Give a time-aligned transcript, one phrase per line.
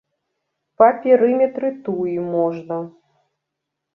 [0.81, 2.79] Па перыметры туі можна.